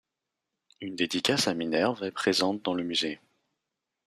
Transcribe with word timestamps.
Une 0.79 0.95
dédicace 0.95 1.47
à 1.47 1.53
Minerve 1.53 2.03
est 2.03 2.09
présente 2.11 2.63
dans 2.63 2.73
le 2.73 2.81
musée. 2.83 3.21